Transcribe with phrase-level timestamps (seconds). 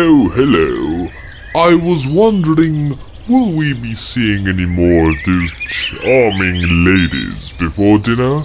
[0.00, 1.10] Oh, hello.
[1.56, 2.96] I was wondering,
[3.28, 8.44] will we be seeing any more of those charming ladies before dinner?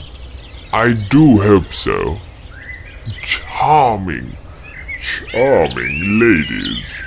[0.73, 2.17] I do hope so.
[3.21, 4.35] Charming,
[4.99, 6.99] charming ladies.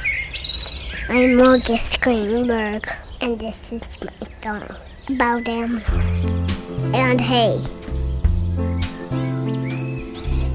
[1.08, 2.88] I'm August Greenberg,
[3.20, 4.76] and this is my song
[5.08, 5.82] about animals
[6.94, 7.58] and hay.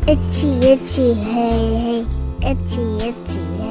[0.07, 2.21] Itchy, itchy, hey, hey.
[2.43, 3.70] Itchy, itchy, hey.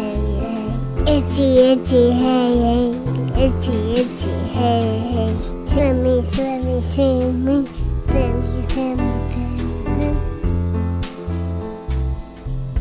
[1.07, 3.45] Itchy, itchy, hey, hey.
[3.45, 5.33] Itchy, itchy, hey, hey.
[5.65, 7.65] Swimmy, swimmy, swimmy.
[8.05, 10.09] Swimmy, swimmy, swimmy.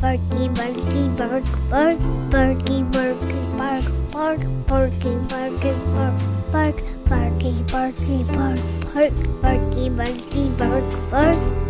[0.01, 1.99] Barky, barky, bark, bark,
[2.31, 6.17] barky, barky, bark, bark, barky, barky, bark,
[6.53, 6.77] bark,
[7.09, 8.61] barky, barky, bark,
[8.93, 11.70] bark, barky, barky, bark, bark.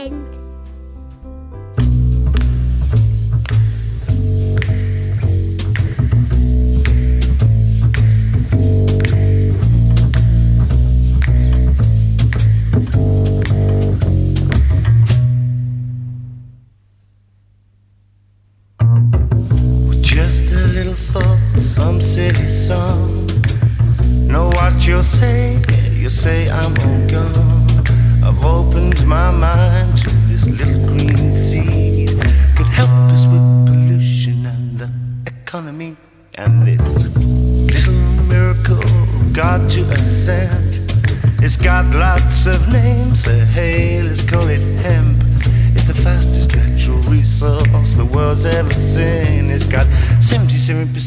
[0.00, 0.39] End.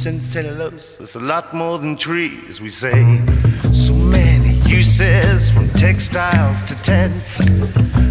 [0.03, 0.99] 77% cellulose.
[0.99, 3.21] It's a lot more than trees, we say.
[3.71, 7.39] So many uses from textiles to tents.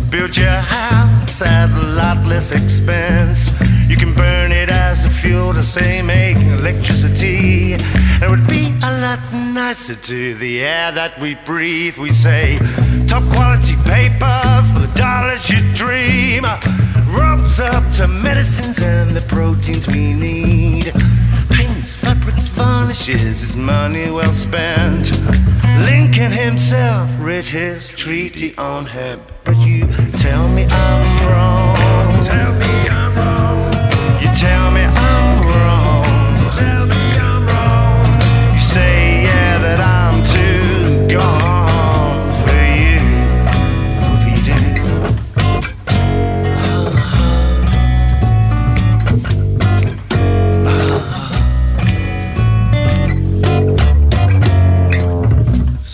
[0.08, 3.50] Build your house at a lot less expense.
[3.88, 7.74] You can burn it as a fuel to say make electricity.
[7.74, 9.20] It would be a lot
[9.52, 11.98] nicer to the air that we breathe.
[11.98, 12.58] We say
[13.06, 14.40] top quality paper
[14.72, 16.44] for the dollars you dream.
[17.12, 20.92] Ropes up to medicines and the proteins we need.
[22.12, 25.12] Fabrics, varnishes is money well spent.
[25.86, 29.22] Lincoln himself read his treaty on hemp.
[29.44, 29.86] But you
[30.18, 31.91] tell me I'm wrong.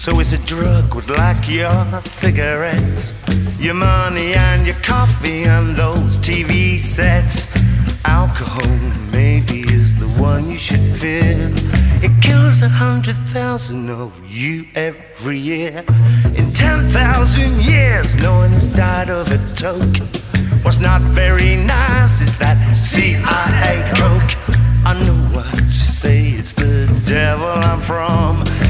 [0.08, 3.12] So it's a drug with like your cigarettes,
[3.60, 7.46] your money and your coffee and those TV sets.
[8.06, 8.74] Alcohol
[9.12, 11.52] maybe is the one you should fear.
[12.02, 15.84] It kills a hundred thousand of you every year.
[16.36, 19.98] In ten thousand years, no one has died of a toke.
[20.64, 24.56] What's not very nice is that CIA coke.
[24.86, 28.67] I know what you say, it's the devil I'm from.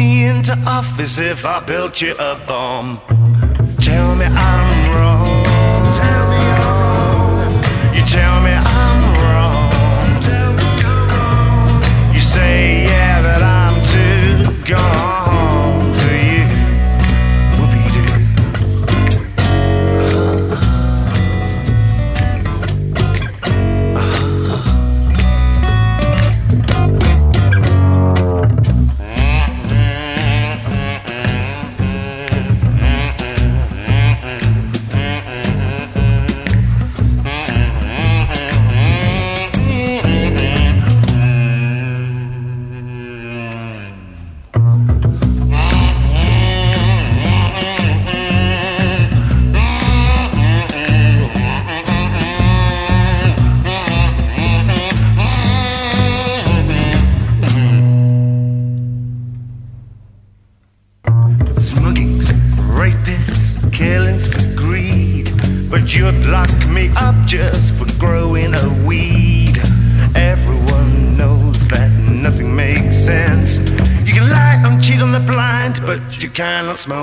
[0.00, 3.02] Me into office if I built you a bomb?
[3.80, 5.39] Tell me I'm wrong.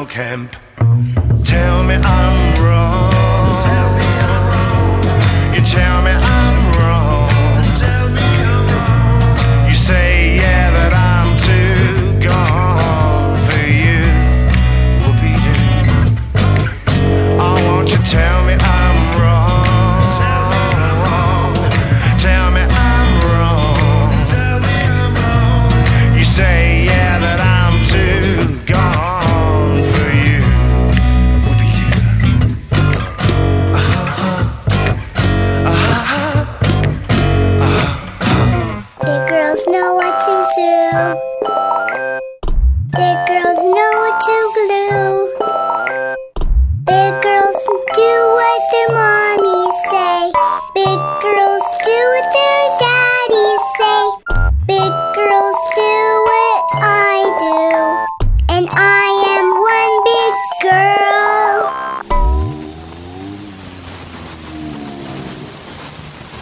[0.06, 0.67] camp.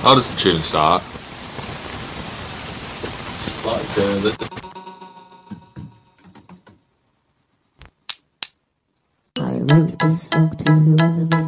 [0.05, 1.01] How does the tune start?
[3.65, 4.31] Like uh, the...
[9.37, 11.44] I wrote this song to whoever made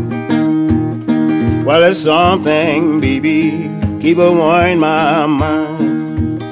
[1.65, 3.71] Well, it's something, baby,
[4.01, 6.43] keep a war in my mind.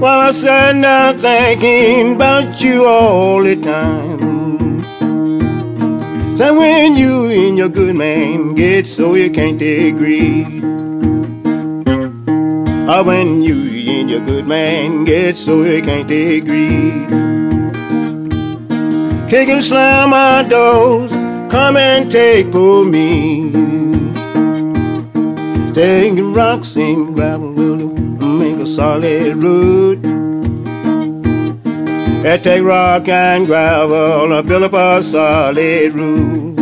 [0.00, 4.82] Well, I sat down thinking about you all the time.
[6.36, 10.60] So when you and your good man get so you can't agree.
[12.88, 13.54] Or when you
[13.92, 17.21] and your good man get so you can't agree.
[19.32, 21.10] Kick and slam my doors,
[21.50, 23.50] come and take for me.
[25.72, 27.86] Take rocks and gravel, will
[28.18, 30.04] make a solid road?
[32.26, 36.56] I take rock and gravel, I build up a solid road.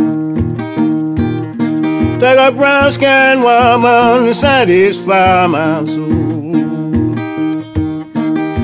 [2.21, 6.55] Take a brown skin woman to satisfy my soul.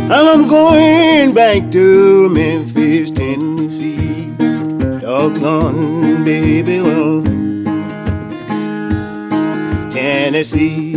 [0.09, 3.56] And I'm going back to Memphis, Tennessee.
[5.01, 7.23] Doggone, baby, well,
[9.91, 10.93] Tennessee.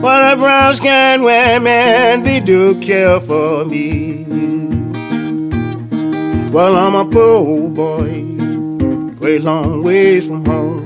[0.00, 4.24] What a brown skinned women, they do care for me.
[6.50, 8.24] Well, I'm a poor boy,
[9.18, 10.84] way long ways from home.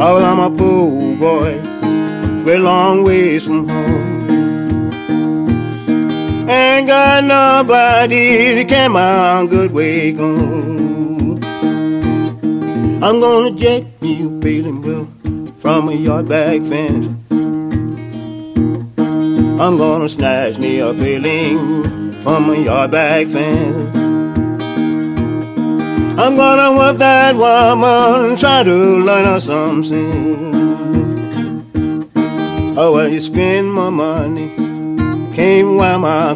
[0.00, 1.60] Oh, I'm a poor boy,
[2.44, 4.09] way long ways from home.
[6.80, 11.38] Ain't got nobody to carry my good way home.
[13.04, 15.06] I'm gonna jet you, Bailing Will,
[15.58, 17.06] from a yard back fence.
[19.60, 23.94] I'm gonna snatch me a paling from a yard back fence.
[26.18, 30.56] I'm gonna whip that woman, and try to learn her some sense.
[32.78, 34.69] Oh, well, you spend my money,
[35.40, 36.34] my.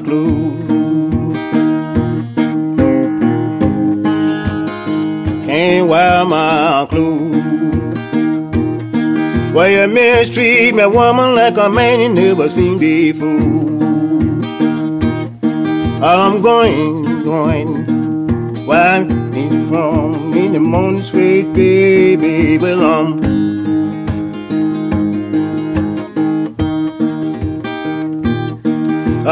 [5.47, 7.35] Can't wear my clothes.
[9.55, 13.29] Well, you mistreat a woman, like a man you never seen before.
[16.03, 23.24] I'm going, going, where me from in the morning, sweet baby, well,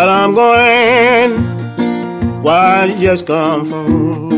[0.03, 1.31] But I'm going
[2.43, 4.32] where you just come from.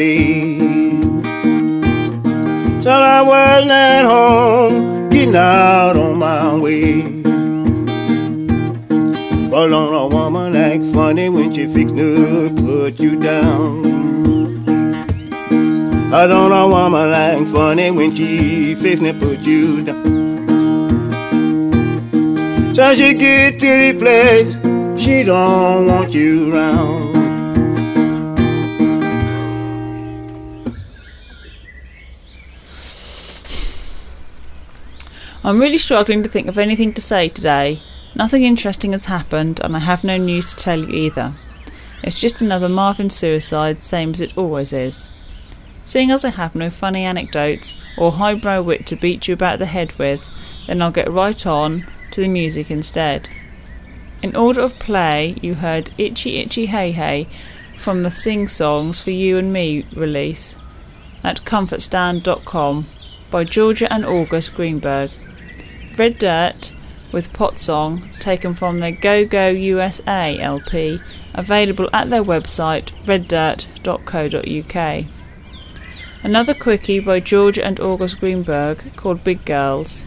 [0.00, 0.58] Day?
[2.82, 7.02] So I wasn't at home, getting out on my way.
[9.50, 13.84] Well, don't a woman act funny when she fix to put you down?
[16.12, 20.18] I don't know woman act funny when she fix to put you down.
[22.74, 24.50] So she get to the place
[25.02, 26.99] she don't want you round.
[35.42, 37.80] I'm really struggling to think of anything to say today.
[38.14, 41.34] Nothing interesting has happened, and I have no news to tell you either.
[42.02, 45.08] It's just another Marvin suicide, same as it always is.
[45.80, 49.66] Seeing as I have no funny anecdotes or highbrow wit to beat you about the
[49.66, 50.28] head with,
[50.66, 53.30] then I'll get right on to the music instead.
[54.22, 57.28] In order of play, you heard Itchy Itchy Hay Hay
[57.78, 60.58] from the Sing Songs for You and Me release
[61.24, 62.86] at comfortstand.com
[63.30, 65.10] by Georgia and August Greenberg.
[66.00, 66.72] Red Dirt
[67.12, 70.98] with Pot Song taken from their Go Go USA LP,
[71.34, 75.04] available at their website reddirt.co.uk.
[76.24, 80.06] Another quickie by Georgia and August Greenberg called Big Girls.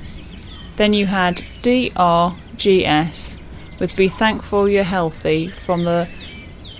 [0.78, 3.40] Then you had DRGS
[3.80, 6.10] with Be Thankful You're Healthy from the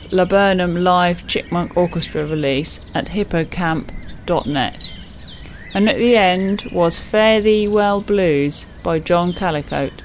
[0.10, 4.93] Laburnum Live Chickmunk Orchestra release at hippocamp.net.
[5.74, 10.04] And at the end was Fare Thee Well Blues by John Callicott.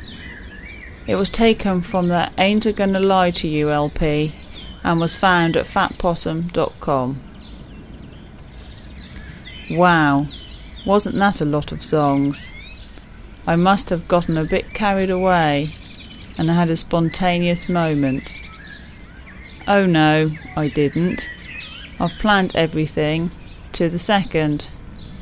[1.06, 4.32] It was taken from the Ain't A Gonna Lie to You LP
[4.82, 7.20] and was found at fatpossum.com.
[9.70, 10.26] Wow,
[10.86, 12.50] wasn't that a lot of songs?
[13.46, 15.72] I must have gotten a bit carried away
[16.38, 18.34] and had a spontaneous moment.
[19.66, 21.28] Oh no, I didn't.
[22.00, 23.30] I've planned everything
[23.72, 24.70] to the second,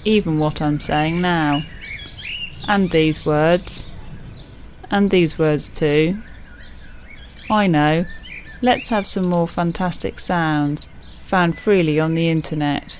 [0.06, 1.60] even what I'm saying now.
[2.68, 3.86] And these words.
[4.90, 6.22] And these words too.
[7.50, 8.04] I know.
[8.62, 10.88] Let's have some more fantastic sounds
[11.24, 12.98] found freely on the internet.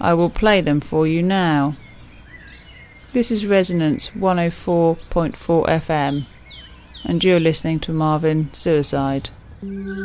[0.00, 1.76] I will play them for you now.
[3.12, 6.26] This is Resonance 104.4 FM,
[7.04, 9.30] and you're listening to Marvin Suicide.
[9.62, 10.00] Thank you.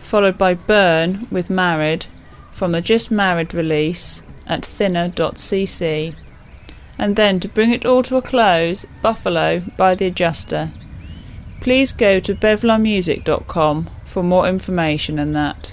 [0.00, 2.06] followed by Burn with Married
[2.50, 6.16] from the Just Married release at thinner.cc,
[6.98, 10.72] and then to bring it all to a close, Buffalo by The Adjuster.
[11.60, 15.72] Please go to bevlarmusic.com for more information on that.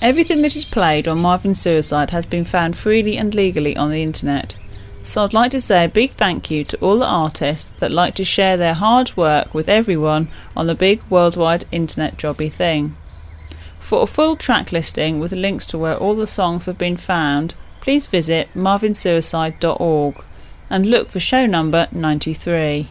[0.00, 4.02] Everything that is played on Marvin Suicide has been found freely and legally on the
[4.02, 4.56] internet.
[5.02, 8.14] So I'd like to say a big thank you to all the artists that like
[8.14, 12.94] to share their hard work with everyone on the big worldwide internet jobby thing.
[13.80, 17.56] For a full track listing with links to where all the songs have been found,
[17.80, 20.24] please visit marvinsuicide.org
[20.70, 22.90] and look for show number 93.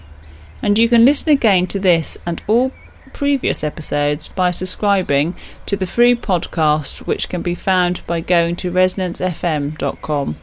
[0.61, 2.73] And you can listen again to this and all
[3.17, 8.71] previous episodes by subscribing to the free podcast, which can be found by going to
[8.71, 10.37] resonancefm.com.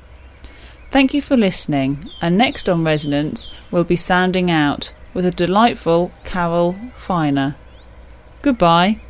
[0.90, 6.10] Thank you for listening, and next on Resonance, we'll be sounding out with a delightful
[6.24, 7.54] Carol Finer.
[8.42, 9.03] Goodbye.